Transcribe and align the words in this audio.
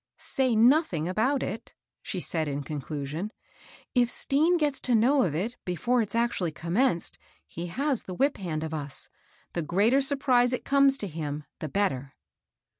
^' 0.01 0.03
Say 0.19 0.55
nothing 0.55 1.07
about 1.07 1.43
it," 1.43 1.75
she 2.01 2.19
said 2.19 2.47
in 2.47 2.63
conclusion. 2.63 3.31
*' 3.63 3.93
If 4.01 4.09
Stean 4.09 4.57
gets 4.57 4.79
to 4.79 4.95
know 4.95 5.21
of 5.21 5.35
it 5.35 5.57
before 5.63 6.01
it's 6.01 6.15
actually 6.15 6.51
commenced, 6.51 7.19
he 7.45 7.67
has 7.67 8.01
the 8.01 8.15
whip 8.15 8.37
hand 8.37 8.63
of 8.63 8.73
us. 8.73 9.09
The 9.53 9.61
greater 9.61 10.01
surprise 10.01 10.53
it 10.53 10.65
comes 10.65 10.97
to 10.97 11.07
him, 11.07 11.43
the 11.59 11.69
better." 11.69 12.15